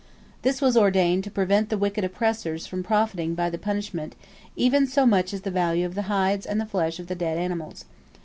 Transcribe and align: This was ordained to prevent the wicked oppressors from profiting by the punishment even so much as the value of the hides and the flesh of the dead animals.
This 0.41 0.63
was 0.63 0.75
ordained 0.75 1.23
to 1.25 1.29
prevent 1.29 1.69
the 1.69 1.77
wicked 1.77 2.03
oppressors 2.03 2.65
from 2.65 2.81
profiting 2.81 3.35
by 3.35 3.51
the 3.51 3.59
punishment 3.59 4.15
even 4.55 4.87
so 4.87 5.05
much 5.05 5.31
as 5.31 5.41
the 5.41 5.51
value 5.51 5.85
of 5.85 5.93
the 5.93 6.01
hides 6.09 6.47
and 6.47 6.59
the 6.59 6.65
flesh 6.65 6.97
of 6.97 7.05
the 7.05 7.13
dead 7.13 7.37
animals. 7.37 7.85